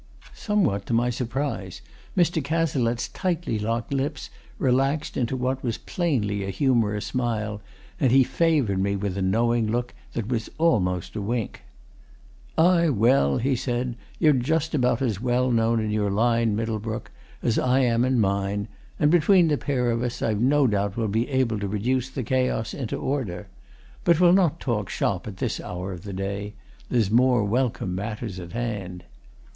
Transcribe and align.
Somewhat 0.33 0.87
to 0.87 0.93
my 0.93 1.11
surprise, 1.11 1.83
Mr. 2.17 2.43
Cazalette's 2.43 3.07
tightly 3.09 3.59
locked 3.59 3.93
lips 3.93 4.31
relaxed 4.57 5.15
into 5.15 5.37
what 5.37 5.63
was 5.63 5.77
plainly 5.77 6.43
a 6.43 6.49
humorous 6.49 7.05
smile, 7.05 7.61
and 7.99 8.11
he 8.11 8.23
favoured 8.23 8.79
me 8.79 8.95
with 8.95 9.15
a 9.15 9.21
knowing 9.21 9.69
look 9.71 9.93
that 10.13 10.27
was 10.27 10.49
almost 10.57 11.15
a 11.15 11.21
wink. 11.21 11.61
"Aye, 12.57 12.89
well," 12.89 13.37
he 13.37 13.55
said, 13.55 13.93
"you're 14.17 14.33
just 14.33 14.73
about 14.73 15.03
as 15.03 15.21
well 15.21 15.51
known 15.51 15.79
in 15.79 15.91
your 15.91 16.07
own 16.07 16.15
line, 16.15 16.55
Middlebrook, 16.55 17.11
as 17.43 17.59
I 17.59 17.81
am 17.81 18.03
in 18.03 18.19
mine, 18.19 18.69
and 18.99 19.11
between 19.11 19.49
the 19.49 19.55
pair 19.59 19.91
of 19.91 20.01
us 20.01 20.23
I've 20.23 20.41
no 20.41 20.65
doubt 20.65 20.97
we'll 20.97 21.09
be 21.09 21.29
able 21.29 21.59
to 21.59 21.67
reduce 21.67 22.09
chaos 22.09 22.73
into 22.73 22.97
order. 22.97 23.49
But 24.03 24.19
we'll 24.19 24.33
not 24.33 24.59
talk 24.59 24.89
shop 24.89 25.27
at 25.27 25.37
this 25.37 25.59
hour 25.59 25.91
of 25.93 26.01
the 26.01 26.13
day 26.13 26.55
there's 26.89 27.11
more 27.11 27.43
welcome 27.43 27.93
matters 27.93 28.39
at 28.39 28.53
hand." 28.53 29.03